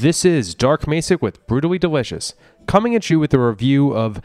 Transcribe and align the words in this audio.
This 0.00 0.24
is 0.24 0.54
Dark 0.54 0.86
Macek 0.86 1.20
with 1.20 1.46
Brutally 1.46 1.78
Delicious, 1.78 2.32
coming 2.66 2.94
at 2.94 3.10
you 3.10 3.20
with 3.20 3.34
a 3.34 3.38
review 3.38 3.94
of 3.94 4.22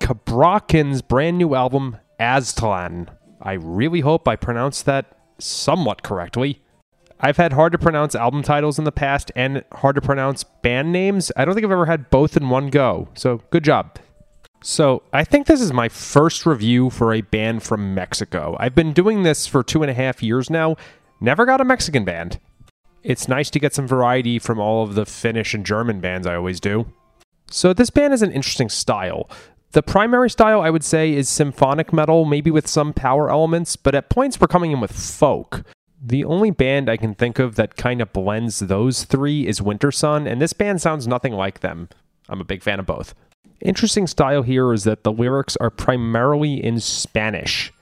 Cabrakaän's 0.00 1.02
brand 1.02 1.36
new 1.36 1.54
album, 1.54 1.98
Aztlán. 2.18 3.08
I 3.42 3.52
really 3.52 4.00
hope 4.00 4.26
I 4.26 4.36
pronounced 4.36 4.86
that 4.86 5.18
somewhat 5.38 6.02
correctly. 6.02 6.62
I've 7.20 7.36
had 7.36 7.52
hard 7.52 7.72
to 7.72 7.78
pronounce 7.78 8.14
album 8.14 8.42
titles 8.42 8.78
in 8.78 8.86
the 8.86 8.90
past 8.90 9.30
and 9.36 9.62
hard 9.72 9.96
to 9.96 10.00
pronounce 10.00 10.44
band 10.44 10.92
names. 10.92 11.30
I 11.36 11.44
don't 11.44 11.52
think 11.52 11.66
I've 11.66 11.72
ever 11.72 11.84
had 11.84 12.08
both 12.08 12.34
in 12.34 12.48
one 12.48 12.70
go, 12.70 13.10
so 13.12 13.42
good 13.50 13.64
job. 13.64 13.98
So, 14.62 15.02
I 15.12 15.24
think 15.24 15.46
this 15.46 15.60
is 15.60 15.74
my 15.74 15.90
first 15.90 16.46
review 16.46 16.88
for 16.88 17.12
a 17.12 17.20
band 17.20 17.62
from 17.62 17.94
Mexico. 17.94 18.56
I've 18.58 18.74
been 18.74 18.94
doing 18.94 19.24
this 19.24 19.46
for 19.46 19.62
two 19.62 19.82
and 19.82 19.90
a 19.90 19.94
half 19.94 20.22
years 20.22 20.48
now, 20.48 20.76
never 21.20 21.44
got 21.44 21.60
a 21.60 21.66
Mexican 21.66 22.06
band. 22.06 22.40
It's 23.08 23.26
nice 23.26 23.48
to 23.50 23.58
get 23.58 23.72
some 23.72 23.88
variety 23.88 24.38
from 24.38 24.60
all 24.60 24.82
of 24.82 24.94
the 24.94 25.06
Finnish 25.06 25.54
and 25.54 25.64
German 25.64 25.98
bands 25.98 26.26
I 26.26 26.34
always 26.34 26.60
do. 26.60 26.92
So, 27.50 27.72
this 27.72 27.88
band 27.88 28.12
is 28.12 28.20
an 28.20 28.32
interesting 28.32 28.68
style. 28.68 29.30
The 29.72 29.82
primary 29.82 30.28
style, 30.28 30.60
I 30.60 30.68
would 30.68 30.84
say, 30.84 31.14
is 31.14 31.26
symphonic 31.26 31.90
metal, 31.90 32.26
maybe 32.26 32.50
with 32.50 32.68
some 32.68 32.92
power 32.92 33.30
elements, 33.30 33.76
but 33.76 33.94
at 33.94 34.10
points 34.10 34.38
we're 34.38 34.46
coming 34.46 34.72
in 34.72 34.80
with 34.80 34.92
folk. 34.92 35.64
The 35.98 36.22
only 36.22 36.50
band 36.50 36.90
I 36.90 36.98
can 36.98 37.14
think 37.14 37.38
of 37.38 37.54
that 37.54 37.76
kind 37.76 38.02
of 38.02 38.12
blends 38.12 38.58
those 38.58 39.04
three 39.04 39.46
is 39.46 39.60
Wintersun, 39.60 40.30
and 40.30 40.42
this 40.42 40.52
band 40.52 40.82
sounds 40.82 41.08
nothing 41.08 41.32
like 41.32 41.60
them. 41.60 41.88
I'm 42.28 42.42
a 42.42 42.44
big 42.44 42.62
fan 42.62 42.78
of 42.78 42.84
both. 42.84 43.14
Interesting 43.62 44.06
style 44.06 44.42
here 44.42 44.70
is 44.74 44.84
that 44.84 45.02
the 45.02 45.12
lyrics 45.12 45.56
are 45.56 45.70
primarily 45.70 46.62
in 46.62 46.78
Spanish. 46.78 47.72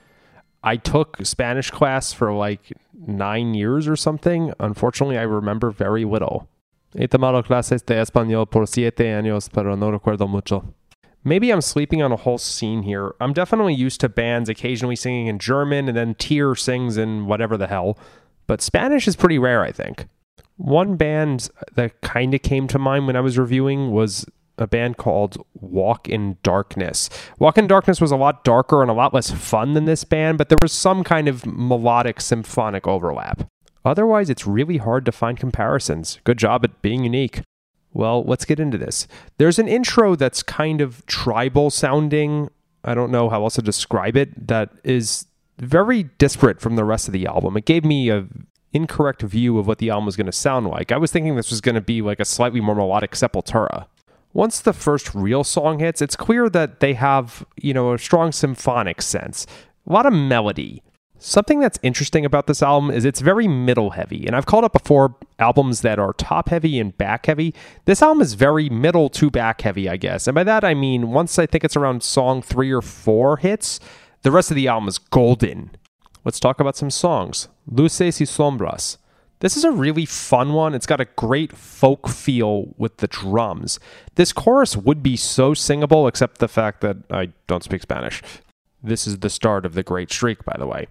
I 0.67 0.75
took 0.75 1.25
Spanish 1.25 1.71
class 1.71 2.11
for 2.11 2.33
like 2.33 2.73
nine 2.93 3.53
years 3.53 3.87
or 3.87 3.95
something. 3.95 4.53
Unfortunately, 4.59 5.17
I 5.17 5.21
remember 5.21 5.71
very 5.71 6.03
little. 6.03 6.49
He 6.93 7.07
tomado 7.07 7.41
clases 7.41 7.85
de 7.85 7.93
español 7.93 8.51
por 8.51 8.65
siete 8.65 9.05
años, 9.05 9.49
pero 9.49 9.75
no 9.75 9.97
recuerdo 9.97 10.27
mucho. 10.27 10.73
Maybe 11.23 11.51
I'm 11.51 11.61
sleeping 11.61 12.01
on 12.01 12.11
a 12.11 12.17
whole 12.17 12.37
scene 12.37 12.83
here. 12.83 13.15
I'm 13.21 13.31
definitely 13.31 13.75
used 13.75 14.01
to 14.01 14.09
bands 14.09 14.49
occasionally 14.49 14.97
singing 14.97 15.27
in 15.27 15.39
German 15.39 15.87
and 15.87 15.95
then 15.95 16.15
Tyr 16.15 16.53
sings 16.53 16.97
in 16.97 17.27
whatever 17.27 17.55
the 17.55 17.67
hell, 17.67 17.97
but 18.45 18.61
Spanish 18.61 19.07
is 19.07 19.15
pretty 19.15 19.39
rare, 19.39 19.63
I 19.63 19.71
think. 19.71 20.07
One 20.57 20.97
band 20.97 21.49
that 21.75 22.01
kind 22.01 22.33
of 22.33 22.41
came 22.41 22.67
to 22.67 22.79
mind 22.79 23.07
when 23.07 23.15
I 23.15 23.21
was 23.21 23.37
reviewing 23.37 23.91
was 23.91 24.25
a 24.57 24.67
band 24.67 24.97
called 24.97 25.37
Walk 25.53 26.09
in 26.09 26.37
Darkness. 26.43 27.09
Walk 27.39 27.57
in 27.57 27.67
Darkness 27.67 28.01
was 28.01 28.11
a 28.11 28.17
lot 28.17 28.43
darker 28.43 28.81
and 28.81 28.89
a 28.89 28.93
lot 28.93 29.13
less 29.13 29.31
fun 29.31 29.73
than 29.73 29.85
this 29.85 30.03
band, 30.03 30.37
but 30.37 30.49
there 30.49 30.57
was 30.61 30.71
some 30.71 31.03
kind 31.03 31.27
of 31.27 31.45
melodic 31.45 32.19
symphonic 32.21 32.87
overlap. 32.87 33.47
Otherwise, 33.85 34.29
it's 34.29 34.47
really 34.47 34.77
hard 34.77 35.05
to 35.05 35.11
find 35.11 35.39
comparisons. 35.39 36.19
Good 36.23 36.37
job 36.37 36.63
at 36.65 36.81
being 36.81 37.03
unique. 37.03 37.41
Well, 37.93 38.23
let's 38.23 38.45
get 38.45 38.59
into 38.59 38.77
this. 38.77 39.07
There's 39.37 39.59
an 39.59 39.67
intro 39.67 40.15
that's 40.15 40.43
kind 40.43 40.81
of 40.81 41.05
tribal 41.05 41.69
sounding. 41.69 42.49
I 42.83 42.93
don't 42.93 43.11
know 43.11 43.29
how 43.29 43.43
else 43.43 43.55
to 43.55 43.61
describe 43.61 44.17
it. 44.17 44.47
That 44.47 44.71
is 44.83 45.25
very 45.57 46.03
disparate 46.03 46.61
from 46.61 46.75
the 46.75 46.83
rest 46.83 47.07
of 47.07 47.13
the 47.13 47.25
album. 47.25 47.57
It 47.57 47.65
gave 47.65 47.85
me 47.85 48.09
a 48.09 48.27
incorrect 48.73 49.21
view 49.21 49.57
of 49.57 49.67
what 49.67 49.79
the 49.79 49.89
album 49.89 50.05
was 50.05 50.15
going 50.15 50.25
to 50.25 50.31
sound 50.31 50.67
like. 50.67 50.91
I 50.91 50.97
was 50.97 51.11
thinking 51.11 51.35
this 51.35 51.49
was 51.49 51.61
going 51.61 51.75
to 51.75 51.81
be 51.81 52.01
like 52.01 52.19
a 52.19 52.25
slightly 52.25 52.59
more 52.59 52.75
melodic 52.75 53.11
Sepultura 53.11 53.87
once 54.37 54.59
the 54.59 54.71
first 54.71 55.15
real 55.15 55.43
song 55.43 55.79
hits, 55.79 55.99
it's 55.99 56.15
clear 56.15 56.47
that 56.47 56.79
they 56.79 56.93
have, 56.93 57.43
you 57.55 57.73
know, 57.73 57.93
a 57.93 57.97
strong 57.97 58.31
symphonic 58.31 59.01
sense, 59.01 59.47
a 59.89 59.91
lot 59.91 60.05
of 60.05 60.13
melody. 60.13 60.83
Something 61.17 61.59
that's 61.59 61.79
interesting 61.81 62.23
about 62.23 62.45
this 62.45 62.61
album 62.61 62.91
is 62.91 63.03
it's 63.03 63.19
very 63.19 63.47
middle 63.47 63.89
heavy. 63.89 64.27
And 64.27 64.35
I've 64.35 64.45
called 64.45 64.63
up 64.63 64.73
before 64.73 65.15
albums 65.39 65.81
that 65.81 65.97
are 65.97 66.13
top 66.13 66.49
heavy 66.49 66.79
and 66.79 66.95
back 66.95 67.25
heavy. 67.25 67.55
This 67.85 68.03
album 68.03 68.21
is 68.21 68.35
very 68.35 68.69
middle 68.69 69.09
to 69.09 69.31
back 69.31 69.61
heavy, 69.61 69.89
I 69.89 69.97
guess. 69.97 70.27
And 70.27 70.35
by 70.35 70.43
that 70.43 70.63
I 70.63 70.75
mean 70.75 71.09
once 71.09 71.39
I 71.39 71.47
think 71.47 71.63
it's 71.63 71.75
around 71.75 72.03
song 72.03 72.43
three 72.43 72.71
or 72.71 72.83
four 72.83 73.37
hits, 73.37 73.79
the 74.21 74.29
rest 74.29 74.51
of 74.51 74.55
the 74.55 74.67
album 74.67 74.87
is 74.87 74.99
golden. 74.99 75.71
Let's 76.23 76.39
talk 76.39 76.59
about 76.59 76.77
some 76.77 76.91
songs. 76.91 77.47
Luces 77.65 78.19
y 78.19 78.25
Sombras. 78.27 78.97
This 79.39 79.55
is 79.55 79.63
a 79.63 79.71
really 79.71 80.05
fun 80.05 80.53
one. 80.53 80.73
It's 80.73 80.87
got 80.87 80.99
a 80.99 81.05
great 81.15 81.55
folk 81.55 82.09
feel 82.09 82.73
with 82.77 82.97
the 82.97 83.07
drums. 83.07 83.79
This 84.15 84.33
chorus 84.33 84.75
would 84.75 85.03
be 85.03 85.15
so 85.15 85.53
singable, 85.53 86.07
except 86.07 86.39
the 86.39 86.47
fact 86.47 86.81
that 86.81 86.97
I 87.11 87.29
don't 87.45 87.63
speak 87.63 87.83
Spanish. 87.83 88.23
This 88.81 89.05
is 89.05 89.19
the 89.19 89.29
start 89.29 89.65
of 89.65 89.73
the 89.73 89.83
great 89.83 90.11
streak, 90.11 90.43
by 90.43 90.55
the 90.57 90.65
way. 90.65 90.87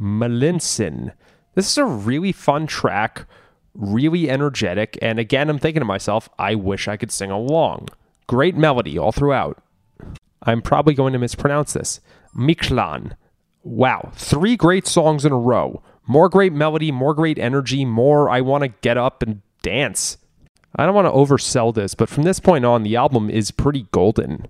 Malintzin. 0.00 1.12
This 1.54 1.70
is 1.70 1.78
a 1.78 1.84
really 1.84 2.32
fun 2.32 2.66
track, 2.66 3.26
really 3.74 4.30
energetic, 4.30 4.98
and 5.02 5.18
again, 5.18 5.50
I'm 5.50 5.58
thinking 5.58 5.80
to 5.80 5.86
myself, 5.86 6.28
I 6.38 6.54
wish 6.54 6.88
I 6.88 6.96
could 6.96 7.12
sing 7.12 7.30
along. 7.30 7.88
Great 8.26 8.56
melody 8.56 8.98
all 8.98 9.12
throughout. 9.12 9.62
I'm 10.42 10.62
probably 10.62 10.94
going 10.94 11.12
to 11.12 11.18
mispronounce 11.18 11.72
this. 11.72 12.00
Mictlán. 12.34 13.16
Wow, 13.62 14.10
three 14.14 14.56
great 14.56 14.86
songs 14.86 15.24
in 15.24 15.32
a 15.32 15.38
row. 15.38 15.82
More 16.06 16.28
great 16.28 16.52
melody, 16.52 16.90
more 16.90 17.14
great 17.14 17.38
energy, 17.38 17.84
more 17.84 18.28
I 18.28 18.40
want 18.40 18.62
to 18.64 18.68
get 18.68 18.96
up 18.96 19.22
and 19.22 19.42
dance. 19.62 20.18
I 20.74 20.84
don't 20.86 20.94
want 20.94 21.06
to 21.06 21.12
oversell 21.12 21.74
this, 21.74 21.94
but 21.94 22.08
from 22.08 22.22
this 22.22 22.40
point 22.40 22.64
on, 22.64 22.82
the 22.82 22.96
album 22.96 23.30
is 23.30 23.50
pretty 23.50 23.86
golden. 23.92 24.46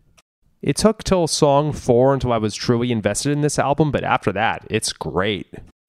It 0.62 0.76
took 0.76 1.02
till 1.02 1.26
song 1.26 1.72
four 1.72 2.14
until 2.14 2.32
I 2.32 2.38
was 2.38 2.54
truly 2.54 2.92
invested 2.92 3.32
in 3.32 3.40
this 3.40 3.58
album, 3.58 3.90
but 3.90 4.04
after 4.04 4.32
that, 4.32 4.64
it's 4.70 4.92
great. 4.92 5.48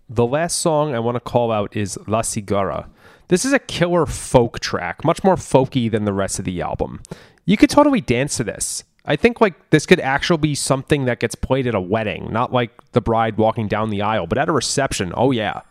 The 0.09 0.25
last 0.25 0.57
song 0.57 0.93
I 0.93 0.99
want 0.99 1.15
to 1.15 1.19
call 1.21 1.51
out 1.51 1.75
is 1.75 1.97
La 2.07 2.21
Cigarra. 2.21 2.87
This 3.27 3.45
is 3.45 3.53
a 3.53 3.59
killer 3.59 4.05
folk 4.05 4.59
track, 4.59 5.05
much 5.05 5.23
more 5.23 5.35
folky 5.35 5.89
than 5.89 6.05
the 6.05 6.13
rest 6.13 6.39
of 6.39 6.45
the 6.45 6.61
album. 6.61 7.01
You 7.45 7.55
could 7.55 7.69
totally 7.69 8.01
dance 8.01 8.37
to 8.37 8.43
this. 8.43 8.83
I 9.05 9.15
think 9.15 9.41
like 9.41 9.69
this 9.69 9.85
could 9.85 9.99
actually 9.99 10.37
be 10.37 10.55
something 10.55 11.05
that 11.05 11.19
gets 11.19 11.35
played 11.35 11.67
at 11.67 11.75
a 11.75 11.81
wedding, 11.81 12.31
not 12.31 12.53
like 12.53 12.71
the 12.93 13.01
bride 13.01 13.37
walking 13.37 13.67
down 13.67 13.89
the 13.89 14.01
aisle, 14.01 14.27
but 14.27 14.37
at 14.37 14.49
a 14.49 14.53
reception. 14.53 15.11
Oh 15.15 15.31
yeah. 15.31 15.61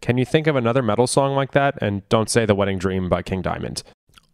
Can 0.00 0.16
you 0.16 0.24
think 0.24 0.46
of 0.46 0.56
another 0.56 0.82
metal 0.82 1.06
song 1.06 1.34
like 1.34 1.52
that? 1.52 1.76
And 1.82 2.08
don't 2.08 2.30
say 2.30 2.46
The 2.46 2.54
Wedding 2.54 2.78
Dream 2.78 3.08
by 3.08 3.22
King 3.22 3.42
Diamond. 3.42 3.82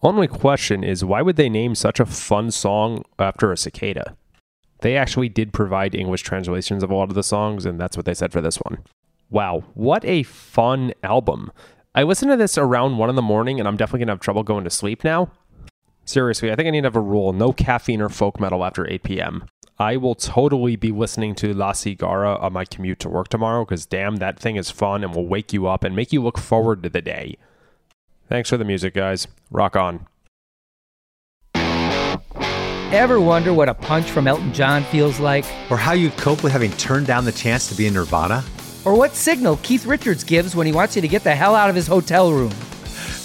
Only 0.03 0.29
question 0.29 0.85
is 0.85 1.05
why 1.05 1.23
would 1.23 1.37
they 1.37 1.49
name 1.49 1.75
such 1.75 1.99
a 1.99 2.07
fun 2.07 2.51
song 2.51 3.03
after 3.19 3.51
a 3.51 3.57
cicada? 3.57 4.17
They 4.81 4.97
actually 4.97 5.31
did 5.31 5.53
provide 5.53 5.95
English 5.95 6.23
translations 6.23 6.83
of 6.83 6.91
a 6.91 6.95
lot 6.95 7.09
of 7.09 7.15
the 7.15 7.23
songs, 7.23 7.65
and 7.65 7.81
that's 7.81 7.97
what 7.97 8.07
they 8.07 8.15
said 8.15 8.31
for 8.31 8.41
this 8.43 8.57
one. 8.57 8.79
Wow, 9.31 9.65
what 9.75 10.05
a 10.05 10.23
fun 10.23 10.93
album. 11.03 11.51
I 11.95 12.03
listened 12.03 12.31
to 12.31 12.37
this 12.37 12.59
around 12.59 12.99
1 12.99 13.09
in 13.09 13.17
the 13.17 13.23
morning, 13.23 13.59
and 13.59 13.67
I'm 13.67 13.79
definitely 13.79 14.05
to 14.05 14.13
have 14.13 14.21
trouble 14.21 14.43
going 14.43 14.65
to 14.65 14.71
sleep 14.71 15.03
now. 15.03 15.33
Seriously, 16.06 16.53
I 16.53 16.55
think 16.55 16.69
I 16.69 16.71
need 16.71 16.83
to 16.83 16.87
have 16.87 16.97
a 16.97 17.00
rule 17.00 17.33
no 17.33 17.53
caffeine 17.53 18.00
or 18.00 18.09
folk 18.09 18.39
metal 18.39 18.65
after 18.65 18.89
8 18.89 19.03
p.m. 19.03 19.44
I 19.77 19.97
will 19.97 20.15
totally 20.15 20.77
be 20.77 20.93
listening 20.93 21.34
to 21.37 21.53
La 21.53 21.72
Cigarra 21.72 22.41
on 22.41 22.53
my 22.53 22.65
commute 22.65 23.00
to 23.00 23.09
work 23.09 23.28
tomorrow 23.28 23.65
because 23.65 23.84
damn, 23.84 24.16
that 24.16 24.39
thing 24.39 24.55
is 24.55 24.71
fun 24.71 25.03
and 25.03 25.12
will 25.12 25.27
wake 25.27 25.53
you 25.53 25.66
up 25.66 25.83
and 25.83 25.97
make 25.97 26.12
you 26.12 26.22
look 26.22 26.39
forward 26.39 26.84
to 26.84 26.89
the 26.89 27.03
day. 27.03 27.37
Thanks 28.28 28.49
for 28.49 28.56
the 28.56 28.65
music, 28.65 28.95
guys. 28.95 29.27
Rock 29.50 29.75
on. 29.75 30.06
Ever 32.93 33.21
wonder 33.21 33.53
what 33.53 33.69
a 33.69 33.75
punch 33.75 34.09
from 34.09 34.28
Elton 34.28 34.55
John 34.55 34.84
feels 34.84 35.19
like? 35.19 35.45
Or 35.71 35.77
how 35.77 35.93
you'd 35.93 36.16
cope 36.16 36.45
with 36.45 36.53
having 36.53 36.71
turned 36.72 37.09
down 37.09 37.25
the 37.25 37.33
chance 37.33 37.69
to 37.69 37.75
be 37.75 37.89
in 37.89 37.95
Nirvana? 37.95 38.45
Or 38.84 38.95
what 38.97 39.15
signal 39.16 39.59
Keith 39.65 39.84
Richards 39.84 40.22
gives 40.22 40.54
when 40.54 40.69
he 40.69 40.72
wants 40.72 40.95
you 40.95 41.03
to 41.03 41.09
get 41.09 41.25
the 41.25 41.34
hell 41.34 41.57
out 41.57 41.69
of 41.69 41.75
his 41.75 41.89
hotel 41.89 42.33
room? 42.33 42.53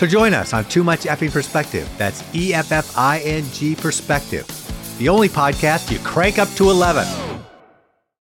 So 0.00 0.06
join 0.06 0.32
us 0.32 0.54
on 0.54 0.64
Too 0.64 0.82
Much 0.82 1.00
Effing 1.00 1.30
Perspective. 1.30 1.86
That's 1.98 2.24
E 2.34 2.54
F 2.54 2.72
F 2.72 2.96
I 2.96 3.18
N 3.18 3.44
G 3.52 3.76
Perspective. 3.76 4.46
The 4.96 5.10
only 5.10 5.28
podcast 5.28 5.92
you 5.92 5.98
crank 5.98 6.38
up 6.38 6.48
to 6.54 6.70
11. 6.70 7.29